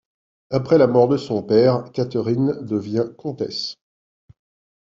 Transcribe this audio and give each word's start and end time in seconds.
Après 0.49 0.79
la 0.79 0.87
mort 0.87 1.07
de 1.07 1.17
son 1.17 1.43
père, 1.43 1.91
Catherine 1.91 2.57
devient 2.65 3.09
comtesse. 3.19 3.75